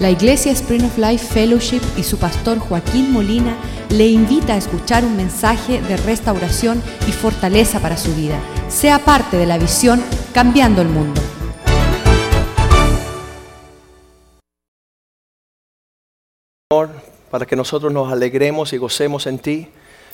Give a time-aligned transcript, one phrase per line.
[0.00, 3.54] La Iglesia Spring of Life Fellowship y su pastor Joaquín Molina
[3.90, 8.40] le invita a escuchar un mensaje de restauración y fortaleza para su vida.
[8.70, 10.02] Sea parte de la visión
[10.32, 11.20] Cambiando el Mundo.
[16.70, 16.88] Señor,
[17.30, 19.68] para que nosotros nos alegremos y gocemos en ti.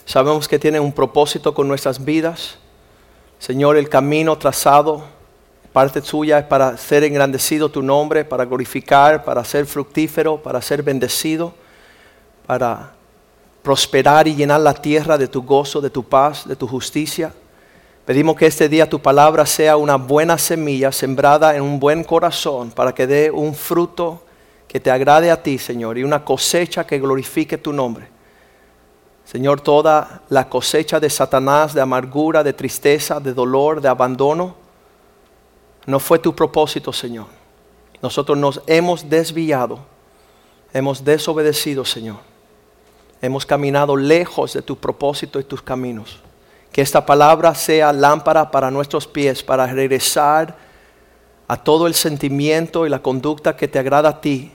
[0.05, 2.59] Sabemos que tiene un propósito con nuestras vidas.
[3.39, 5.05] Señor, el camino trazado,
[5.77, 10.83] parte suya es para ser engrandecido tu nombre, para glorificar, para ser fructífero, para ser
[10.83, 11.53] bendecido,
[12.47, 12.95] para
[13.63, 17.31] prosperar y llenar la tierra de tu gozo, de tu paz, de tu justicia.
[18.07, 22.71] Pedimos que este día tu palabra sea una buena semilla sembrada en un buen corazón
[22.71, 24.23] para que dé un fruto
[24.67, 28.09] que te agrade a ti, Señor, y una cosecha que glorifique tu nombre.
[29.27, 34.66] Señor, toda la cosecha de Satanás, de amargura, de tristeza, de dolor, de abandono,
[35.87, 37.27] no fue tu propósito, Señor.
[38.03, 39.79] Nosotros nos hemos desviado,
[40.73, 42.17] hemos desobedecido, Señor.
[43.23, 46.19] Hemos caminado lejos de tu propósito y tus caminos.
[46.73, 50.57] Que esta palabra sea lámpara para nuestros pies, para regresar
[51.49, 54.53] a todo el sentimiento y la conducta que te agrada a ti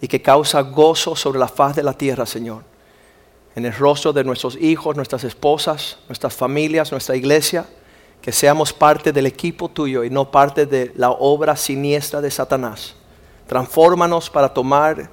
[0.00, 2.72] y que causa gozo sobre la faz de la tierra, Señor
[3.54, 7.66] en el rostro de nuestros hijos, nuestras esposas, nuestras familias, nuestra iglesia,
[8.22, 12.94] que seamos parte del equipo tuyo y no parte de la obra siniestra de Satanás.
[13.46, 15.10] Transfórmanos para tomar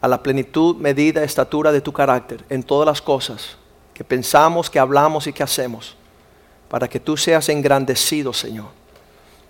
[0.00, 3.56] a la plenitud, medida, estatura de tu carácter en todas las cosas
[3.94, 5.96] que pensamos, que hablamos y que hacemos,
[6.68, 8.66] para que tú seas engrandecido, Señor,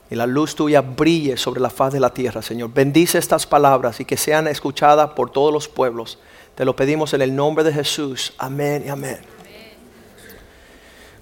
[0.09, 2.72] y la luz tuya brille sobre la faz de la tierra, Señor.
[2.72, 6.19] Bendice estas palabras y que sean escuchadas por todos los pueblos
[6.55, 8.33] te lo pedimos en el nombre de Jesús.
[8.39, 9.34] Amén y amén.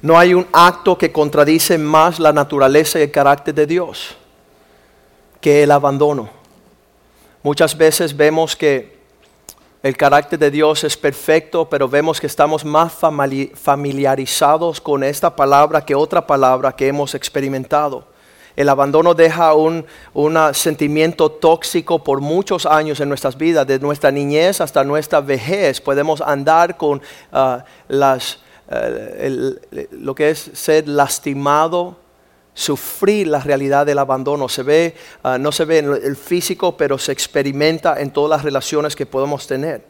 [0.03, 4.17] No hay un acto que contradice más la naturaleza y el carácter de Dios
[5.41, 6.29] que el abandono.
[7.43, 9.01] Muchas veces vemos que
[9.83, 15.85] el carácter de Dios es perfecto, pero vemos que estamos más familiarizados con esta palabra
[15.85, 18.07] que otra palabra que hemos experimentado.
[18.55, 19.85] El abandono deja un,
[20.53, 25.81] sentimiento tóxico por muchos años en nuestras vidas, de nuestra niñez hasta nuestra vejez.
[25.81, 28.39] Podemos andar con ah, las,
[28.71, 31.97] eh, lo que es ser lastimado,
[32.55, 34.49] sufrir la realidad del abandono.
[34.49, 38.45] Se ve, ah, no se ve en el físico, pero se experimenta en todas las
[38.45, 39.85] relaciones que podemos tener.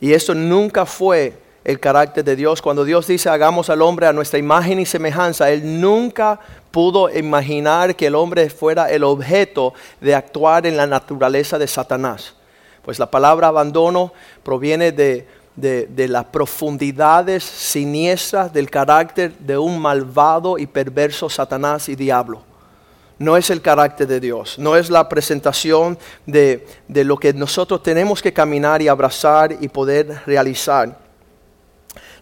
[0.00, 2.62] Y esto nunca fue el carácter de Dios.
[2.62, 6.38] Cuando Dios dice hagamos al hombre a nuestra imagen y semejanza, Él nunca
[6.70, 12.34] pudo imaginar que el hombre fuera el objeto de actuar en la naturaleza de Satanás.
[12.82, 14.12] Pues la palabra abandono
[14.44, 21.96] proviene de, de, las profundidades siniestras del carácter de un malvado y perverso Satanás y
[21.96, 22.42] diablo.
[23.18, 27.82] No es el carácter de Dios, no es la presentación de, de lo que nosotros
[27.82, 30.98] tenemos que caminar y abrazar y poder realizar.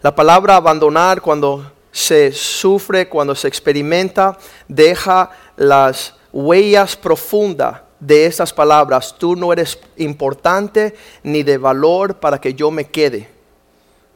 [0.01, 8.53] La palabra abandonar cuando se sufre, cuando se experimenta, deja las huellas profundas de estas
[8.53, 9.15] palabras.
[9.19, 13.29] Tú no eres importante ni de valor para que yo me quede.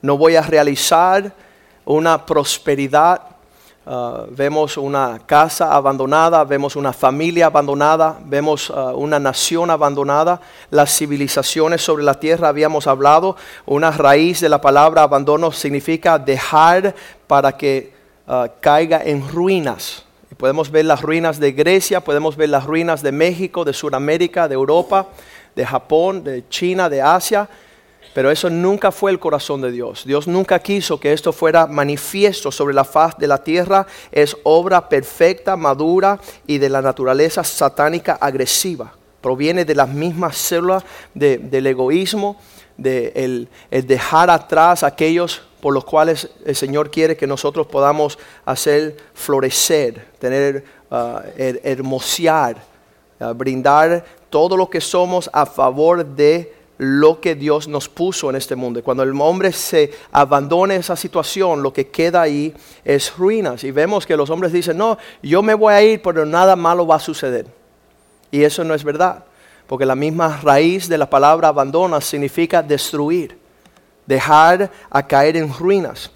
[0.02, 1.32] No voy a realizar
[1.84, 3.38] una prosperidad
[3.90, 10.94] Ah, vemos una casa abandonada, vemos una familia abandonada, vemos ah, una nación abandonada, las
[10.94, 13.34] civilizaciones sobre la tierra habíamos hablado,
[13.64, 16.94] una raíz de la palabra abandono significa dejar
[17.26, 17.94] para que
[18.26, 20.04] ah, caiga en ruinas.
[20.38, 24.54] Podemos ver las ruinas de Grecia, podemos ver las ruinas de México, de Sudamérica, de
[24.54, 25.08] Europa,
[25.54, 27.48] de Japón, de China, de Asia
[28.18, 30.04] pero eso nunca fue el corazón de Dios.
[30.04, 33.86] Dios nunca quiso que esto fuera manifiesto sobre la faz de la tierra.
[34.10, 38.92] Es obra perfecta, madura y de la naturaleza satánica agresiva.
[39.20, 40.84] Proviene de las mismas células
[41.14, 42.40] del egoísmo,
[42.76, 43.48] de el,
[43.86, 50.64] dejar atrás aquellos por los cuales el Señor quiere que nosotros podamos hacer florecer, tener,
[50.90, 52.56] uh, hermosear,
[53.20, 58.36] uh, brindar todo lo que somos a favor de lo que Dios nos puso en
[58.36, 58.82] este mundo.
[58.84, 62.54] Cuando el hombre se abandona esa situación, lo que queda ahí
[62.84, 63.64] es ruinas.
[63.64, 66.86] Y vemos que los hombres dicen, no, yo me voy a ir, pero nada malo
[66.86, 67.46] va a suceder.
[68.30, 69.24] Y eso no es verdad,
[69.66, 73.36] porque la misma raíz de la palabra abandona significa destruir,
[74.08, 76.10] dejar a caer en ruinas.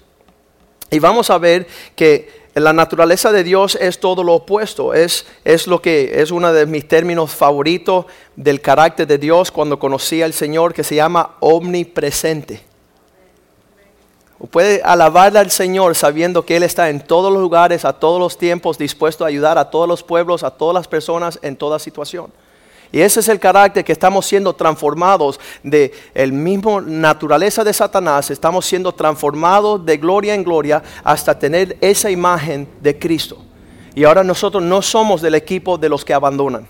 [0.89, 5.67] Y vamos a ver que la naturaleza de Dios es todo lo opuesto, es, es
[5.67, 8.05] lo que es uno de mis términos favoritos
[8.35, 12.61] del carácter de Dios cuando conocí al Señor que se llama omnipresente.
[14.51, 18.37] Puede alabarle al Señor sabiendo que Él está en todos los lugares, a todos los
[18.37, 22.31] tiempos, dispuesto a ayudar a todos los pueblos, a todas las personas en toda situación.
[22.93, 28.29] Y ese es el carácter que estamos siendo transformados de el mismo naturaleza de Satanás,
[28.29, 33.43] estamos siendo transformados de gloria en gloria hasta tener esa imagen de Cristo.
[33.95, 36.67] Y ahora nosotros no somos del equipo de los que abandonan.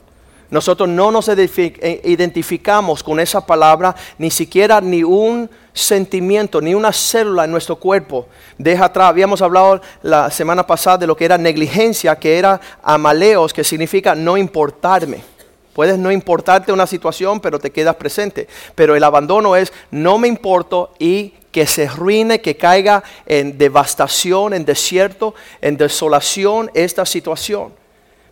[0.49, 6.93] Nosotros no nos eh, identificamos con esa palabra, ni siquiera ni un sentimiento, ni una
[6.93, 8.27] célula en nuestro cuerpo
[8.57, 9.09] deja atrás.
[9.09, 14.15] Habíamos hablado la semana pasada de lo que era negligencia, que era amaleos, que significa
[14.15, 15.32] no importarme.
[15.73, 18.47] Puedes no importarte una situación, pero te quedas presente.
[18.75, 24.53] Pero el abandono es no me importo y que se ruine, que caiga en devastación,
[24.53, 27.83] en desierto, en desolación esta situación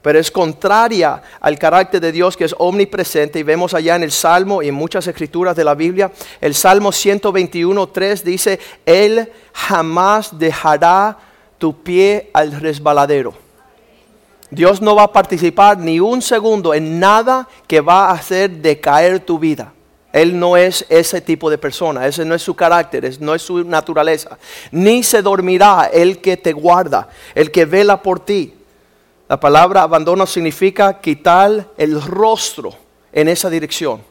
[0.02, 4.12] pero es contraria al carácter de Dios que es omnipresente y vemos allá en el
[4.12, 10.38] Salmo y en muchas escrituras de la Biblia, el Salmo 121, 3 dice, Él jamás
[10.38, 11.18] dejará
[11.58, 13.51] tu pie al resbaladero.
[14.52, 19.22] Dios no va a participar ni un segundo en nada que va a hacer decaer
[19.22, 19.74] tu vida.
[20.12, 23.64] Él no es ese tipo de persona, ese no es su carácter, no es su
[23.64, 24.38] naturaleza.
[24.72, 28.54] Ni se dormirá el que te guarda, el que vela por ti.
[29.30, 32.74] La palabra abandono significa quitar el rostro
[33.14, 34.02] en esa dirección.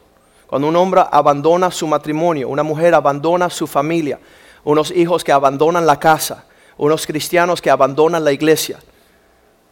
[0.47, 4.19] Cuando un hombre abandona su matrimonio, una mujer abandona su familia,
[4.63, 6.45] unos hijos que abandonan la casa,
[6.77, 8.79] unos cristianos que abandonan la iglesia,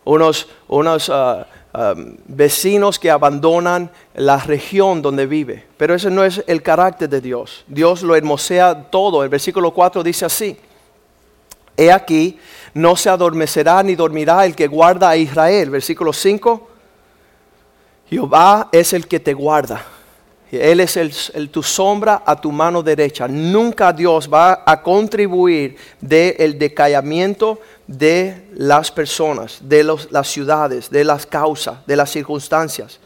[0.10, 1.94] unos, ah, ah,
[2.26, 5.66] vecinos que abandonan la región donde vive.
[5.78, 7.64] Pero ese no es el carácter de Dios.
[7.68, 9.24] Dios lo hermosea todo.
[9.24, 10.58] El versículo 4 dice así.
[11.78, 12.38] He aquí,
[12.74, 15.70] no se adormecerá ni dormirá el que guarda a Israel.
[15.70, 16.68] Versículo 5.
[18.10, 19.86] Jehová es el que te guarda.
[20.52, 23.28] Él es el, tu sombra a tu mano derecha.
[23.28, 27.60] Nunca Dios va a contribuir del el decayamiento
[27.90, 33.00] de las personas, de las ciudades, de las causas, de las circunstancias.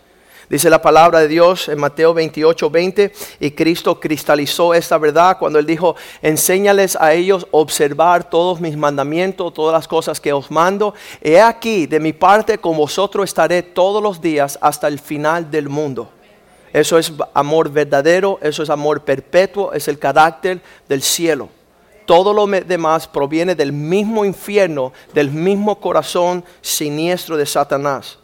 [0.49, 5.57] Dice la palabra de Dios en Mateo 28, 20, y Cristo cristalizó esta verdad cuando
[5.57, 10.93] Él dijo, enséñales a ellos observar todos mis mandamientos, todas las cosas que os mando.
[11.21, 15.69] He aquí, de mi parte con vosotros estaré todos los días hasta el final del
[15.69, 16.09] mundo.
[16.73, 20.59] Eso es amor verdadero, eso es amor perpetuo, es el carácter
[20.89, 21.47] del cielo.
[22.05, 28.17] Todo lo demás proviene del mismo infierno, del mismo corazón siniestro de Satanás.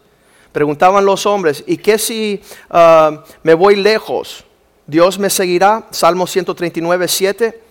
[0.51, 4.43] Preguntaban los hombres, ¿y qué si ah, me voy lejos?
[4.87, 5.87] ¿Dios me seguirá?
[5.91, 7.61] Salmo 139, 7.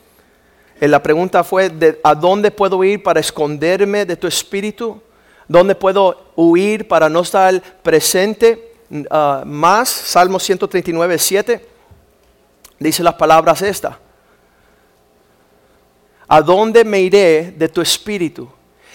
[0.81, 1.73] Eh, la pregunta fue,
[2.05, 5.01] ¿a dónde puedo ir para esconderme de tu espíritu?
[5.49, 8.77] ¿Dónde puedo huir para no estar presente
[9.11, 9.89] ah, más?
[9.89, 11.67] Salmo 139, 7.
[12.79, 13.97] Dice las palabras estas.
[16.29, 18.49] ¿A dónde me iré de tu espíritu?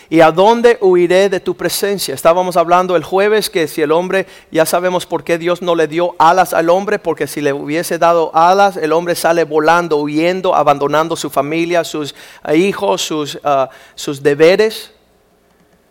[0.08, 2.14] ¿Y a dónde huiré de tu presencia?
[2.14, 5.88] Estábamos hablando el jueves que si el hombre, ya sabemos por qué Dios no le
[5.88, 10.54] dio alas al hombre, porque si le hubiese dado alas, el hombre sale volando, huyendo,
[10.54, 12.14] abandonando su familia, sus
[12.46, 14.92] eh, hijos, sus, ah, sus deberes.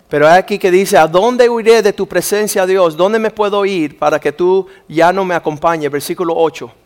[0.08, 2.96] Pero hay aquí que dice, ¿a dónde huiré de tu presencia, Dios?
[2.96, 5.90] ¿Dónde me puedo ir para que tú ya no me acompañes?
[5.90, 6.81] Versículo 8.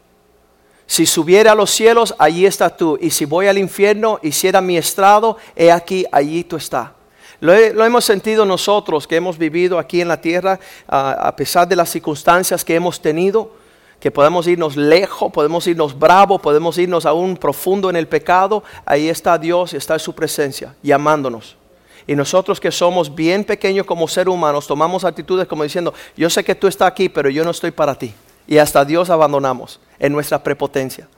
[0.87, 2.99] Si subiera a los cielos, allí estás tú.
[3.01, 6.91] Y si voy al infierno, hiciera mi estrado, he aquí, allí tú estás.
[7.41, 11.91] Lo, hemos sentido nosotros que hemos vivido aquí en la tierra, a pesar de las
[11.91, 13.51] circunstancias que hemos tenido,
[14.01, 18.63] que podemos irnos lejos, podemos irnos bravos, podemos irnos aún profundo en el pecado.
[18.85, 21.57] Ahí está Dios, está en su presencia, llamándonos.
[22.07, 26.45] Y nosotros que somos bien pequeños como seres humanos, tomamos actitudes como diciendo, yo sé
[26.45, 28.15] que tú estás aquí, pero yo no estoy para ti.
[28.47, 31.09] Y hasta Dios abandonamos en nuestra prepotencia.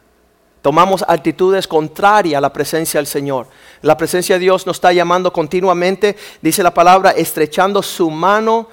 [0.63, 3.47] Tomamos actitudes contrarias a la presencia del Señor.
[3.83, 8.69] La presencia de Dios nos está llamando continuamente, dice la palabra, estrechando su mano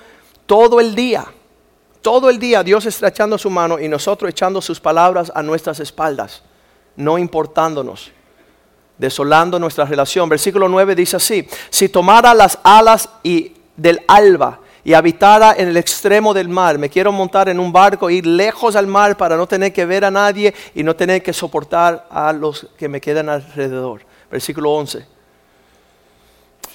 [0.45, 1.25] todo el día.
[2.01, 6.43] Todo el día Dios estrechando su mano y nosotros echando sus palabras a nuestras espaldas,
[6.95, 8.11] no importándonos,
[8.97, 10.29] desolando nuestra relación.
[10.29, 15.77] Versículo 9 dice así, si tomara las alas y del alba y habitara en el
[15.77, 16.77] extremo del mar.
[16.77, 20.05] Me quiero montar en un barco, ir lejos al mar para no tener que ver
[20.05, 24.01] a nadie y no tener que soportar a los que me quedan alrededor.
[24.29, 25.15] Versículo 11.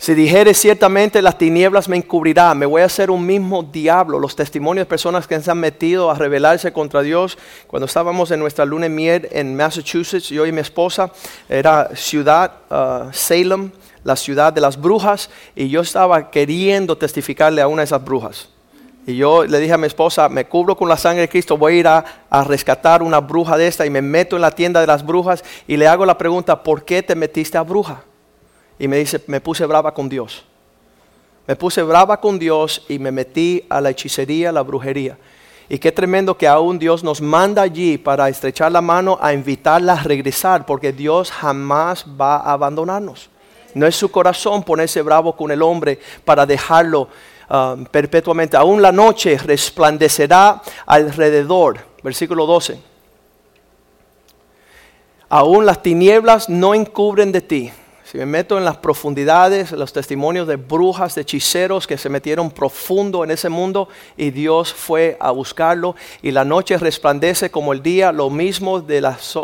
[0.01, 4.19] Si dijere ciertamente las tinieblas me encubrirán, me voy a hacer un mismo diablo.
[4.19, 7.39] Los testimonios de personas que se han metido a rebelarse contra Dios.
[7.67, 11.13] Cuando estábamos en nuestra luna de miel en Massachusetts, yo y mi esposa,
[11.49, 13.71] era ciudad uh, Salem,
[14.05, 18.49] la ciudad de las brujas y yo estaba queriendo testificarle a una de esas brujas.
[19.07, 21.75] Y yo le dije a mi esposa, me cubro con la sangre de Cristo, voy
[21.75, 22.05] a ir a,
[22.45, 25.77] rescatar una bruja de esta y me meto en la tienda de las brujas y
[25.77, 28.05] le hago la pregunta, ¿por qué te metiste a bruja?
[28.79, 30.45] Y me dice, me puse brava con Dios.
[31.47, 35.19] Me puse brava con Dios y me metí a la hechicería, la brujería.
[35.69, 39.95] Y qué tremendo que aún Dios nos manda allí para estrechar la mano a invitarla
[39.95, 43.31] a regresar, porque Dios jamás va a abandonarnos.
[43.75, 47.09] No es su corazón ponerse bravo con el hombre para dejarlo
[47.49, 48.57] ah, perpetuamente.
[48.57, 51.79] Aún la noche resplandecerá alrededor.
[52.03, 52.81] Versículo 12.
[55.29, 57.73] Aún las tinieblas no encubren de ti.
[58.11, 62.51] Si me meto en las profundidades, los testimonios de brujas, de hechiceros que se metieron
[62.51, 67.85] profundo en ese mundo y Dios fue a buscarlo y la noche resplandece como el
[67.85, 68.85] día, lo mismo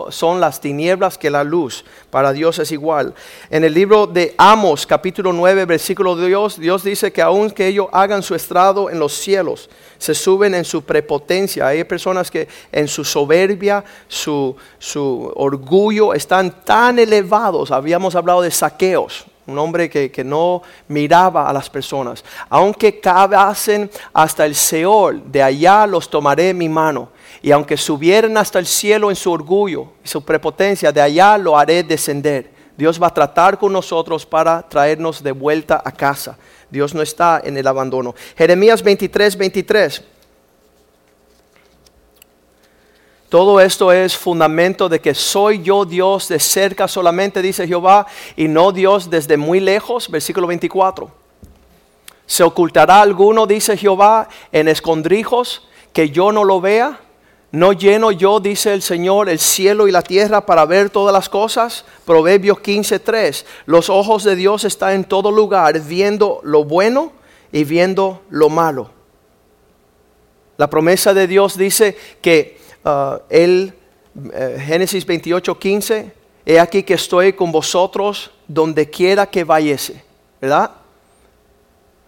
[0.09, 1.85] son las tinieblas que la luz.
[2.11, 3.15] Para Dios es igual.
[3.51, 7.69] En el libro de Amos, capítulo 9, versículo de Dios, Dios dice que aun que
[7.69, 11.69] ellos hagan su estrado en los cielos, se suben en su prepotencia.
[11.69, 17.71] Hay personas que en su soberbia, su, su orgullo están tan elevados.
[17.71, 22.25] Habíamos hablado de saqueos, un hombre que, no miraba a las personas.
[22.49, 27.11] Aunque cavasen hasta el Seol, de allá los tomaré mi mano.
[27.43, 31.57] Y aunque subieran hasta el cielo en su orgullo y su prepotencia, de allá lo
[31.57, 32.51] haré descender.
[32.77, 36.37] Dios va a tratar con nosotros para traernos de vuelta a casa.
[36.69, 38.15] Dios no está en el abandono.
[38.37, 40.03] Jeremías 23, 23.
[43.37, 48.49] Todo esto es fundamento de que soy yo Dios de cerca solamente, dice Jehová, y
[48.49, 50.11] no Dios desde muy lejos.
[50.11, 51.11] Versículo 24.
[52.25, 56.99] ¿Se ocultará alguno, dice Jehová, en escondrijos que yo no lo vea?
[57.53, 61.29] ¿No lleno yo, dice el Señor, el cielo y la tierra para ver todas las
[61.29, 61.85] cosas?
[62.07, 63.45] Proverbios 15:3.
[63.67, 67.13] Los ojos de Dios están en todo lugar, viendo lo bueno
[67.53, 68.93] y viendo lo malo.
[70.57, 73.75] La promesa de Dios dice que uh, él,
[74.15, 76.13] uh, Génesis 28:15,
[76.47, 80.03] he aquí que estoy con vosotros donde quiera que vayese,
[80.41, 80.71] ¿verdad?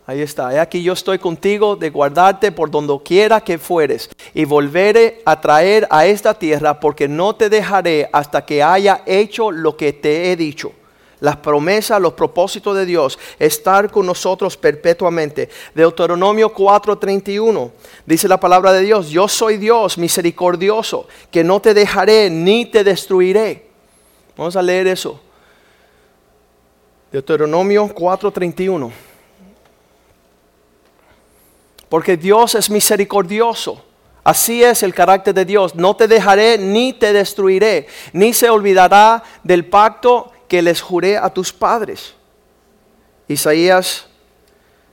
[0.07, 0.55] Ahí está.
[0.55, 5.39] He aquí yo estoy contigo de guardarte por donde quiera que fueres y volveré a
[5.39, 10.33] traer a esta tierra porque no te dejaré hasta que haya hecho lo que te
[10.33, 10.73] he dicho.
[11.21, 15.49] Las promesas, los propósitos de Dios, estar con nosotros perpetuamente.
[15.75, 17.71] Deuteronomio 4:31
[18.07, 22.85] dice la palabra de Dios, yo soy Dios misericordioso, que no te dejaré ni te
[22.85, 23.67] destruiré.
[24.37, 25.21] Vamos a leer eso.
[27.11, 28.93] Deuteronomio 4:31
[31.89, 33.83] porque Dios es misericordioso.
[34.25, 35.75] Así es el carácter de Dios.
[35.75, 41.29] No te dejaré ni te destruiré, ni se olvidará del pacto que les juré a
[41.29, 42.15] tus padres.
[43.29, 44.07] Isaías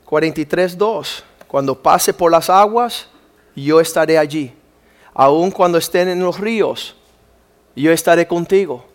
[0.06, 1.24] 43, 2.
[1.48, 3.08] Cuando pase por las aguas,
[3.56, 4.54] yo estaré allí.
[5.14, 6.96] Aun cuando estén en los ríos,
[7.76, 8.86] yo estaré contigo.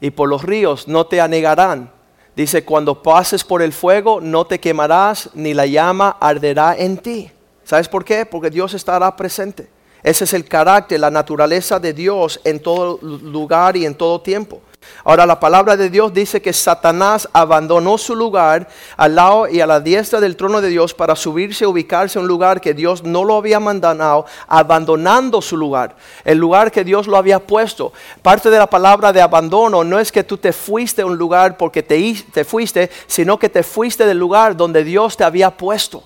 [0.00, 1.90] Y por los ríos no te anegarán.
[2.36, 7.30] Dice, cuando pases por el fuego, no te quemarás, ni la llama arderá en ti.
[7.64, 8.26] ¿Sabes por qué?
[8.26, 9.68] Porque Dios estará presente.
[10.02, 14.60] Ese es el carácter, la naturaleza de Dios en todo lugar y en todo tiempo.
[15.04, 19.66] Ahora la palabra de Dios dice que Satanás abandonó su lugar al lado y a
[19.66, 23.24] la diestra del trono de Dios para subirse ubicarse en un lugar que Dios no
[23.24, 27.92] lo había mandado, abandonando su lugar, el lugar que Dios lo había puesto.
[28.22, 31.56] Parte de la palabra de abandono no es que tú te fuiste a un lugar
[31.56, 36.02] porque te, te fuiste, sino que te fuiste del lugar donde Dios te había puesto.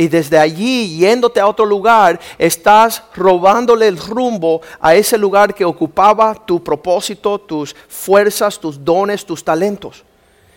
[0.00, 5.62] Y desde allí, yéndote a otro lugar, estás robándole el rumbo a ese lugar que
[5.62, 10.02] ocupaba tu propósito, tus fuerzas, tus dones, tus talentos.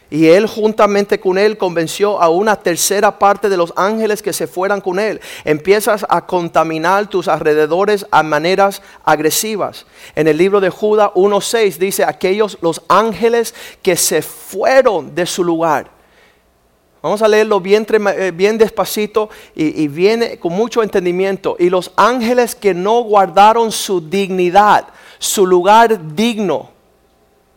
[0.10, 4.48] Y él juntamente con él convenció a una tercera parte de los ángeles que se
[4.48, 5.20] fueran con él.
[5.44, 9.86] Empiezas a contaminar tus alrededores a maneras agresivas.
[10.16, 15.44] En el libro de Judas 1.6 dice, aquellos los ángeles que se fueron de su
[15.44, 15.93] lugar
[17.04, 21.58] Vamos a leerlo bien, eh, bien despacito y, viene con mucho entendimiento.
[21.60, 24.88] Y los ángeles que no guardaron su dignidad,
[25.20, 26.70] su lugar digno.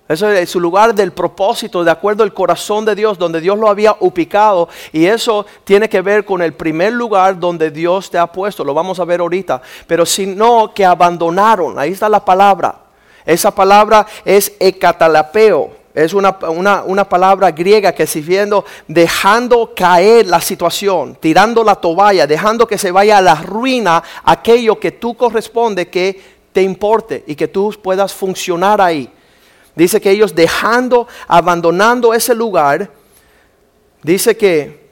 [0.09, 3.69] Eso es su lugar del propósito, de acuerdo al corazón de Dios, donde Dios lo
[3.69, 4.69] había ubicado.
[4.93, 8.65] Y eso tiene que ver con el primer lugar donde Dios te ha puesto.
[8.65, 9.63] Lo vamos a ver ahorita.
[9.87, 11.79] Pero si no, que abandonaron.
[11.79, 12.81] Ahí está la palabra.
[13.25, 16.39] Esa palabra es ecatalapeo es una,
[17.09, 23.17] palabra griega que sirviendo dejando caer la situación, tirando la toalla, dejando que se vaya
[23.17, 26.21] a la ruina aquello que tú corresponde que
[26.53, 29.11] te importe y que tú puedas funcionar ahí.
[29.75, 32.91] Dice que ellos dejando, abandonando ese lugar,
[34.03, 34.91] dice que,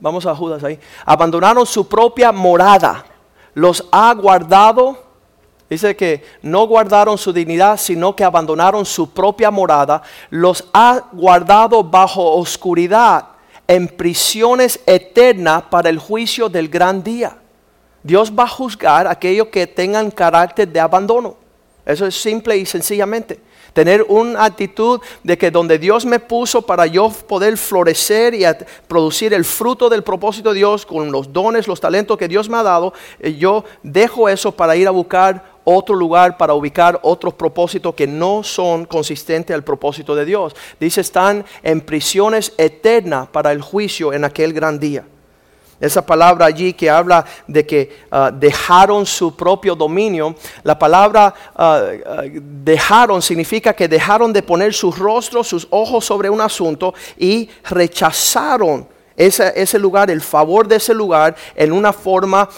[0.00, 3.06] vamos a Judas ahí, abandonaron su propia morada,
[3.54, 5.03] los ha guardado
[5.68, 10.02] Dice que no guardaron su dignidad, sino que abandonaron su propia morada.
[10.30, 13.28] Los ha guardado bajo oscuridad,
[13.66, 17.38] en prisiones eternas para el juicio del gran día.
[18.02, 21.36] Dios va a juzgar a aquellos que tengan carácter de abandono.
[21.86, 23.40] Eso es simple y sencillamente.
[23.74, 28.44] Tener una actitud de que donde Dios me puso para yo poder florecer y
[28.88, 32.56] producir el fruto del propósito de Dios con los dones, los talentos que Dios me
[32.56, 37.34] ha dado, eh, yo dejo eso para ir a buscar otro lugar para ubicar otros
[37.34, 40.54] propósitos que no son consistentes al propósito de Dios.
[40.78, 45.06] Dice, están en prisiones eternas para el juicio en aquel gran día.
[45.80, 51.82] Esa palabra allí que habla de que ah, dejaron su propio dominio, la palabra ah,
[52.06, 57.48] ah, dejaron significa que dejaron de poner sus rostros, sus ojos sobre un asunto y
[57.64, 62.48] rechazaron ese, lugar, el favor de ese lugar en una forma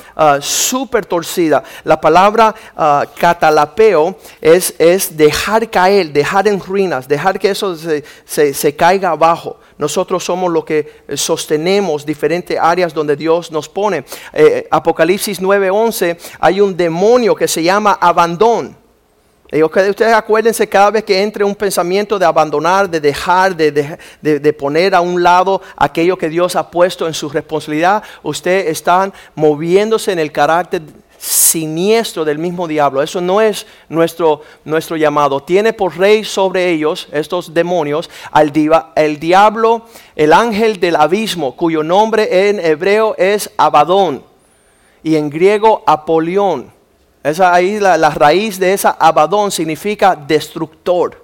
[0.41, 1.63] súper torcida.
[1.85, 2.55] La palabra
[3.19, 8.03] catalapeo es, es, dejar caer, dejar en ruinas, dejar que eso se,
[8.55, 9.59] se caiga abajo.
[9.79, 14.05] Nosotros somos los que sostenemos diferentes áreas donde Dios nos pone.
[14.33, 18.77] Eh, Apocalipsis 9:11 hay un demonio que se llama abandón.
[19.53, 24.53] Y ustedes acuérdense cada vez que entre un pensamiento de abandonar, de dejar, de, de,
[24.53, 30.11] poner a un lado aquello que Dios ha puesto en su responsabilidad, ustedes están moviéndose
[30.11, 30.83] en el carácter
[31.17, 33.03] siniestro del mismo diablo.
[33.03, 35.41] Eso no es nuestro, nuestro llamado.
[35.41, 38.53] Tiene por rey sobre ellos, estos demonios, al
[38.97, 39.87] el diablo,
[40.17, 44.25] el ángel del abismo, cuyo nombre en hebreo es Abadón
[45.03, 46.76] y en griego Apolión.
[47.27, 51.21] Esa ahí la, raíz de esa Abadón significa destructor.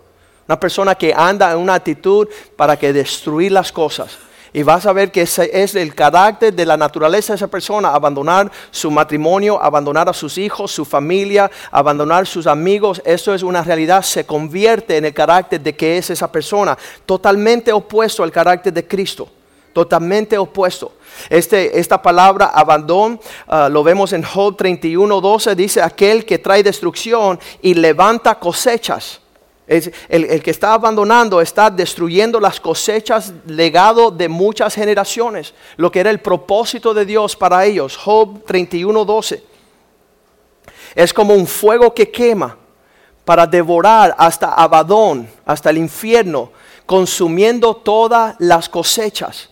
[0.48, 4.18] Una persona que anda en una actitud para que destruir las cosas.
[4.52, 7.90] Y vas a ver que ese es el carácter de la naturaleza de esa persona,
[7.90, 13.00] abandonar su matrimonio, abandonar a sus hijos, su familia, abandonar sus amigos.
[13.04, 17.72] Eso es una realidad, se convierte en el carácter de que es esa persona, totalmente
[17.72, 19.28] opuesto al carácter de Cristo
[19.72, 20.92] totalmente opuesto.
[21.28, 26.62] Este, esta palabra abandono ah, lo vemos en Job 31, 12, dice aquel que trae
[26.62, 29.22] destrucción y levanta cosechas
[29.66, 36.10] el, que está abandonando está destruyendo las cosechas, legado de muchas generaciones, lo que era
[36.10, 37.96] el propósito de Dios para ellos.
[37.96, 39.42] Job 31:12.
[40.94, 42.56] Es como un fuego que quema
[43.24, 46.50] para devorar hasta Abadón, hasta el infierno,
[46.84, 49.48] consumiendo todas las cosechas.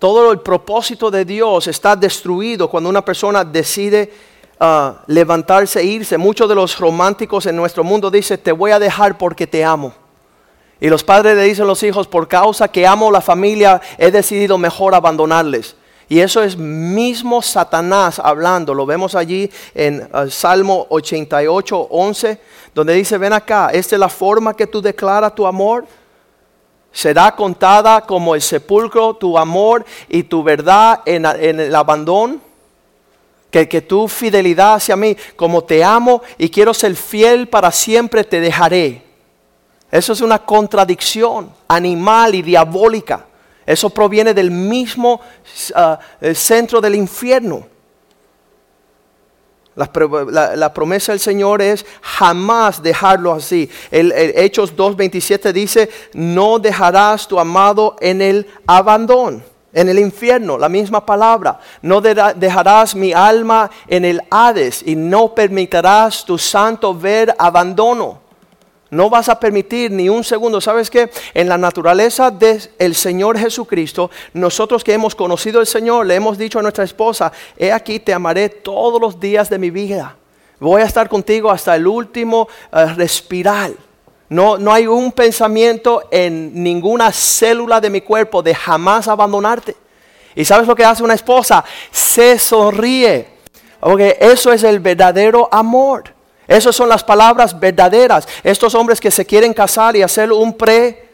[0.00, 4.10] Todo el propósito de Dios está destruido cuando una persona decide
[5.06, 6.16] levantarse e irse.
[6.16, 9.92] Muchos de los románticos en nuestro mundo dicen, te voy a dejar porque te amo.
[10.80, 14.10] Y los padres le dicen a los hijos, por causa que amo la familia, he
[14.10, 15.76] decidido mejor abandonarles.
[16.08, 18.72] Y eso es mismo Satanás hablando.
[18.72, 22.40] Lo vemos allí en uh, Salmo 88, 11,
[22.74, 25.84] donde dice, ven acá, esta es la forma que tú declaras tu amor.
[26.92, 32.50] Será contada como el sepulcro tu amor y tu verdad en el abandono
[33.50, 38.40] que, tu fidelidad hacia mí, como te amo y quiero ser fiel para siempre, te
[38.40, 39.02] dejaré.
[39.90, 43.26] Eso es una contradicción animal y diabólica.
[43.66, 45.20] Eso proviene del mismo
[45.74, 45.98] ah,
[46.34, 47.66] centro del infierno.
[49.76, 53.70] La, promesa del Señor es jamás dejarlo así.
[53.90, 60.58] El, el Hechos 2.27 dice, no dejarás tu amado en el abandono en el infierno,
[60.58, 61.60] la misma palabra.
[61.82, 68.29] No dejarás mi alma en el Hades y no permitirás tu santo ver abandono.
[68.90, 70.60] No vas a permitir ni un segundo.
[70.60, 71.10] ¿Sabes qué?
[71.32, 76.58] En la naturaleza del Señor Jesucristo, nosotros que hemos conocido al Señor, le hemos dicho
[76.58, 80.16] a nuestra esposa, he aquí te amaré todos los días de mi vida.
[80.58, 83.70] Voy a estar contigo hasta el último eh, respirar.
[84.28, 89.76] No, no hay un pensamiento en ninguna célula de mi cuerpo de jamás abandonarte.
[90.34, 91.64] ¿Y sabes lo que hace una esposa?
[91.90, 93.28] Se sonríe.
[93.80, 96.19] Porque eso es el verdadero amor.
[96.50, 98.26] Esas son las palabras verdaderas.
[98.42, 101.08] Estos hombres que se quieren casar y hacer un pre,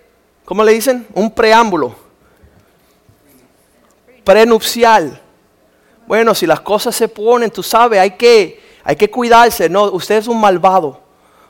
[0.46, 1.06] ¿cómo le dicen?
[1.12, 1.94] Un preámbulo.
[4.24, 5.20] Prenupcial.
[6.06, 9.68] Bueno, si las cosas se ponen, tú sabes, hay que, hay que cuidarse.
[9.68, 11.02] No, usted es un malvado.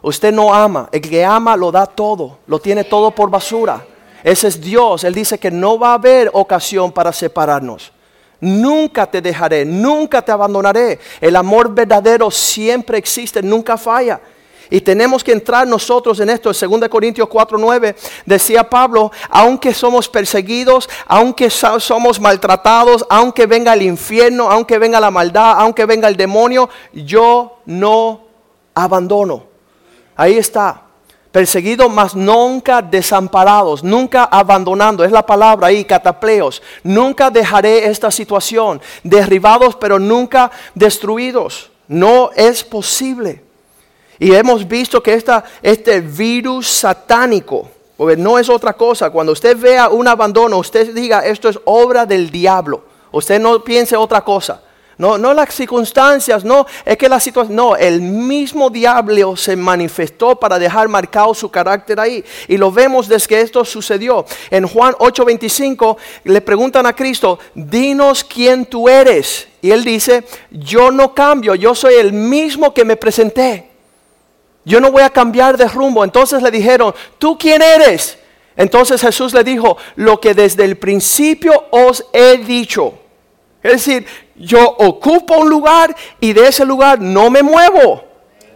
[0.03, 0.89] Usted no ama.
[0.91, 2.39] El que ama lo da todo.
[2.49, 3.87] Lo tiene todo por basura.
[4.25, 5.05] Ese es Dios.
[5.05, 7.93] Él dice que no va a haber ocasión para separarnos.
[8.41, 10.99] Nunca te dejaré, nunca te abandonaré.
[11.21, 14.21] El amor verdadero siempre existe, nunca falla.
[14.69, 16.51] Y tenemos que entrar nosotros en esto.
[16.51, 17.95] En 2 Corintios 4:9
[18.25, 25.11] decía Pablo, aunque somos perseguidos, aunque somos maltratados, aunque venga el infierno, aunque venga la
[25.11, 28.23] maldad, aunque venga el demonio, yo no
[28.75, 29.45] abandono.
[30.17, 30.86] Ahí está.
[31.37, 36.63] Perseguidos, mas nunca desamparados, nunca abandonando, es la palabra ahí, catapleos.
[36.83, 41.71] Nunca dejaré esta situación, derribados pero nunca destruidos.
[41.89, 43.45] No es posible.
[44.19, 47.69] Y hemos visto que esta, este virus satánico,
[47.99, 52.07] porque no es otra cosa, cuando usted vea un abandono, usted diga, esto es obra
[52.07, 52.83] del diablo.
[53.13, 54.63] Usted no piense otra cosa.
[54.99, 60.37] No, no las circunstancias, no, es que la situación, no, el mismo diablo se manifestó
[60.37, 62.25] para dejar marcado su carácter ahí.
[62.49, 64.25] Y lo vemos desde que esto sucedió.
[64.51, 69.49] En Juan 8:25 le preguntan a Cristo, dinos quién tú eres.
[69.61, 73.69] Y él dice, yo no cambio, yo soy el mismo que me presenté.
[74.65, 76.05] Yo no voy a cambiar de rumbo.
[76.05, 78.19] Entonces le dijeron, ¿tú quién eres?
[78.57, 82.95] Entonces Jesús le dijo, lo que desde el principio os he dicho.
[83.63, 84.07] Es decir,
[84.39, 88.05] yo ocupo un lugar y de ese lugar no me muevo.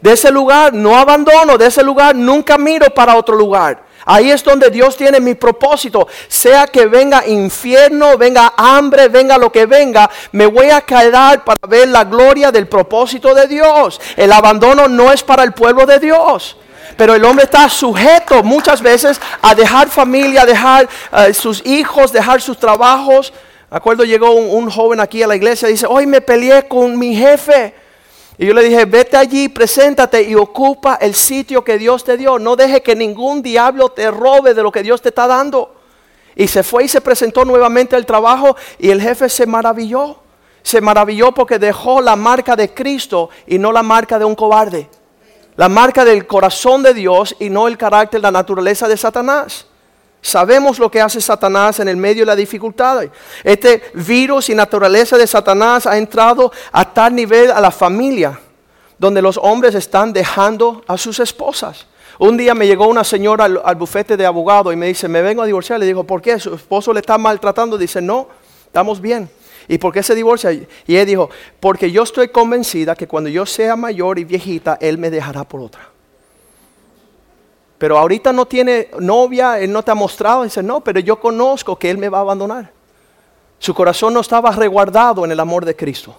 [0.00, 3.90] De ese lugar no abandono, de ese lugar nunca miro para otro lugar.
[4.06, 6.08] Ahí es donde Dios tiene mi propósito.
[6.26, 11.60] Sea que venga infierno, venga hambre, venga lo que venga, me voy a quedar para
[11.68, 14.00] ver la gloria del propósito de Dios.
[14.16, 16.56] El abandono no es para el pueblo de Dios.
[16.96, 22.40] Pero el hombre está sujeto muchas veces a dejar familia, dejar eh, sus hijos, dejar
[22.40, 23.32] sus trabajos
[23.76, 27.14] acuerdo llegó un, joven aquí a la iglesia y dice, hoy me peleé con mi
[27.14, 27.72] jefe.
[28.36, 32.38] Y yo le dije, vete allí, preséntate y ocupa el sitio que Dios te dio.
[32.38, 35.76] No deje que ningún diablo te robe de lo que Dios te está dando.
[36.34, 40.16] Y se fue y se presentó nuevamente al trabajo y el jefe se maravilló.
[40.62, 44.88] Se maravilló porque dejó la marca de Cristo y no la marca de un cobarde.
[45.56, 49.66] La marca del corazón de Dios y no el carácter, la naturaleza de Satanás.
[50.22, 53.04] Sabemos lo que hace Satanás en el medio de la dificultad.
[53.42, 58.38] Este virus y naturaleza de Satanás ha entrado a tal nivel a la familia,
[58.98, 61.86] donde los hombres están dejando a sus esposas.
[62.18, 65.40] Un día me llegó una señora al, bufete de abogado y me dice, me vengo
[65.40, 65.80] a divorciar.
[65.80, 66.38] Le digo, ¿por qué?
[66.38, 67.78] ¿Su esposo le está maltratando?
[67.78, 68.28] Dice, no,
[68.66, 69.30] estamos bien.
[69.68, 70.52] ¿Y por qué se divorcia?
[70.52, 71.30] Y ella dijo,
[71.60, 75.62] porque yo estoy convencida que cuando yo sea mayor y viejita, él me dejará por
[75.62, 75.99] otra
[77.80, 80.42] pero ahorita no tiene novia, él no te ha mostrado.
[80.42, 82.70] Dice, no, pero yo conozco que él me va a abandonar.
[83.58, 86.14] Su corazón no estaba reguardado en el amor de Cristo.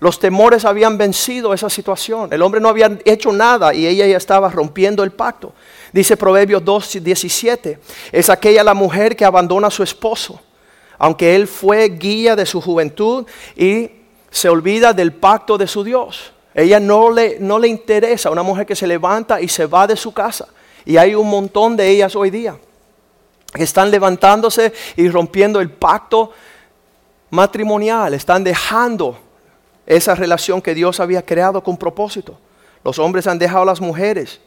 [0.00, 2.32] Los temores habían vencido esa situación.
[2.32, 5.52] El hombre no había hecho nada y ella ya estaba rompiendo el pacto.
[5.92, 7.78] Dice Proverbios 2, 17.
[8.10, 10.40] Es aquella la mujer que abandona a su esposo,
[10.98, 13.24] aunque él fue guía de su juventud
[13.54, 13.88] y
[14.32, 16.32] se olvida del pacto de su Dios.
[16.54, 19.94] Ella no le, no le interesa, una mujer que se levanta y se va de
[19.94, 20.48] su casa
[20.84, 22.56] y hay un montón de ellas hoy día
[23.52, 26.32] que están levantándose y rompiendo el pacto
[27.30, 29.16] matrimonial, están dejando
[29.86, 32.36] esa relación que Dios había creado con propósito.
[32.82, 34.40] Los hombres han dejado a las mujeres.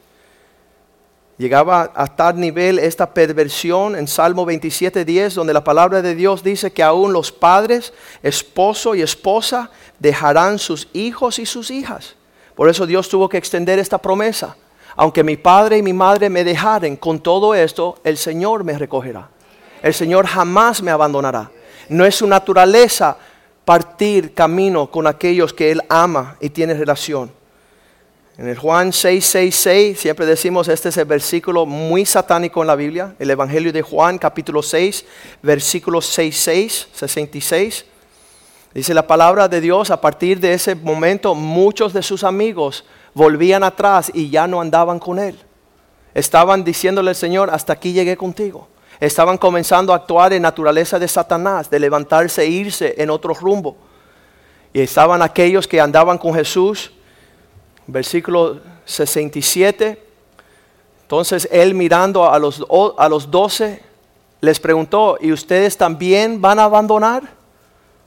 [1.38, 6.72] Llegaba a tal nivel esta perversión en Salmo 27.10, donde la palabra de Dios dice
[6.72, 9.70] que aún los padres, esposo y esposa,
[10.00, 12.16] dejarán sus hijos y sus hijas.
[12.56, 14.58] Por eso Dios tuvo que extender esta promesa
[14.98, 19.30] aunque mi padre y mi madre me dejaren, con todo esto el Señor me recogerá.
[19.84, 21.52] El Señor jamás me abandonará.
[21.88, 23.16] No es su naturaleza
[23.64, 27.32] partir camino con aquellos que Él ama y tiene relación.
[28.40, 33.16] En el Juan 666 siempre decimos, este es el versículo muy satánico en la Biblia,
[33.20, 35.06] el Evangelio de Juan capítulo 6,
[35.44, 37.86] versículo 66, 66.
[38.74, 42.84] Dice la palabra de Dios, a partir de ese momento muchos de sus amigos
[43.18, 45.38] volvían atrás y ya no andaban con él.
[46.14, 48.68] Estaban diciéndole al Señor, hasta aquí llegué contigo.
[49.00, 53.76] Estaban comenzando a actuar en naturaleza de Satanás, de levantarse e irse en otro rumbo.
[54.72, 56.92] Y estaban aquellos que andaban con Jesús,
[57.88, 60.04] versículo 67.
[61.02, 62.64] Entonces él mirando a los,
[62.98, 63.82] a los doce,
[64.42, 67.24] les preguntó, ¿y ustedes también van a abandonar?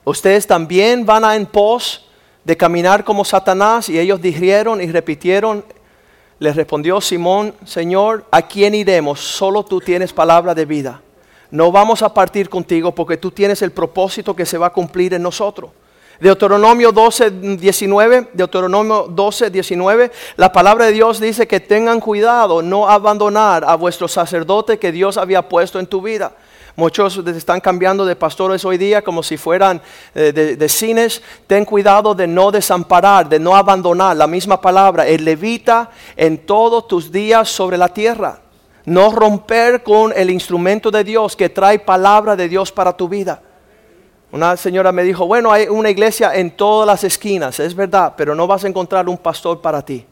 [0.05, 2.10] ¿Ustedes también van a en pos
[2.45, 5.65] de caminar como Satanás y ellos dijeron y repitieron,
[6.39, 9.21] les respondió Simón, Señor, ¿a quién iremos?
[9.21, 11.03] Solo tú tienes palabra de vida.
[11.51, 15.15] No vamos a partir contigo porque tú tienes el propósito que se va a cumplir
[15.15, 15.71] en nosotros.
[16.21, 22.89] Deuteronomio 12, 19, Deuteronomio 12, 19, la palabra de Dios dice que tengan cuidado, no
[22.89, 26.33] abandonar a vuestro sacerdote que Dios había puesto en tu vida.
[26.81, 29.83] Muchos están cambiando de pastores hoy día como si fueran
[30.15, 31.21] eh, de, cines.
[31.47, 34.17] Ten cuidado de no desamparar, de no abandonar.
[34.17, 38.41] La misma palabra, el levita en todos tus días sobre la tierra.
[38.87, 43.43] No romper con el instrumento de Dios que trae palabra de Dios para tu vida.
[44.33, 48.35] Una señora me dijo, bueno, hay una iglesia en todas las esquinas, es verdad, pero
[48.35, 50.07] no vas a encontrar un pastor para ti.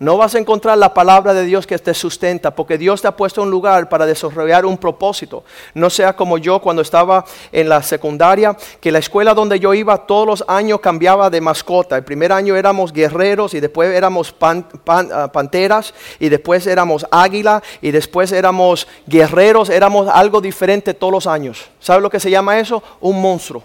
[0.00, 3.16] No vas a encontrar la palabra de Dios que te sustenta, porque Dios te ha
[3.16, 5.44] puesto un lugar para desarrollar un propósito.
[5.72, 9.96] No sea como yo cuando estaba en la secundaria, que la escuela donde yo iba
[9.98, 11.96] todos los años cambiaba de mascota.
[11.96, 17.92] El primer año éramos guerreros y después éramos ah, panteras y después éramos águila y
[17.92, 19.70] después éramos guerreros.
[19.70, 21.66] Éramos algo diferente todos los años.
[21.78, 22.82] ¿Sabe lo que se llama eso?
[23.00, 23.62] Un monstruo.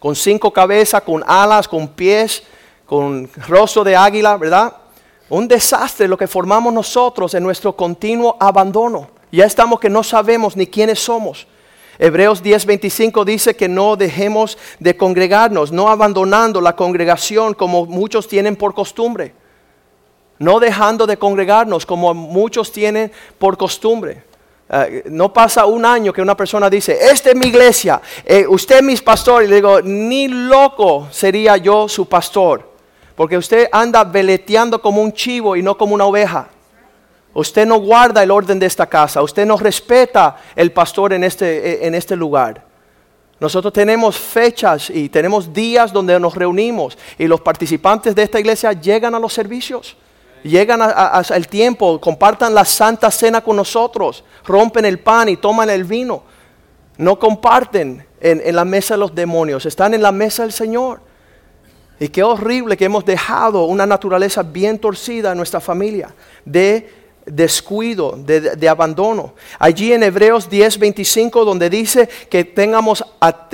[0.00, 2.42] Con cinco cabezas, con alas, con pies,
[2.84, 4.72] con rostro de águila, ¿verdad?
[5.28, 9.10] Un desastre lo que formamos nosotros en nuestro continuo abandono.
[9.32, 11.46] Ya estamos que no sabemos ni quiénes somos.
[11.98, 18.54] Hebreos 10:25 dice que no dejemos de congregarnos, no abandonando la congregación como muchos tienen
[18.54, 19.34] por costumbre.
[20.38, 24.22] No dejando de congregarnos como muchos tienen por costumbre.
[24.68, 28.76] Eh, no pasa un año que una persona dice, esta es mi iglesia, eh, usted
[28.76, 29.42] es mi pastor.
[29.42, 32.75] Y le digo, ni loco sería yo su pastor.
[33.16, 36.48] Porque usted anda veleteando como un chivo y no como una oveja.
[37.32, 39.22] Usted no guarda el orden de esta casa.
[39.22, 42.62] Usted no respeta el pastor en este, en este lugar.
[43.38, 48.72] Nosotros tenemos fechas y tenemos días donde nos reunimos y los participantes de esta iglesia
[48.72, 49.96] llegan a los servicios.
[50.42, 55.84] Llegan al tiempo, compartan la santa cena con nosotros, rompen el pan y toman el
[55.84, 56.22] vino.
[56.98, 61.00] No comparten en la mesa de los demonios, están en la mesa del Señor.
[61.98, 68.16] Y qué horrible que hemos dejado una naturaleza bien torcida en nuestra familia, de descuido,
[68.16, 69.34] de, abandono.
[69.58, 73.48] Allí en Hebreos 10, 25, donde dice que tengamos ah,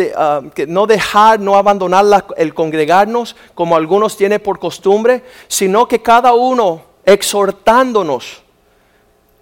[0.55, 6.35] que no dejar, no abandonar el congregarnos como algunos tienen por costumbre, sino que cada
[6.35, 8.43] uno exhortándonos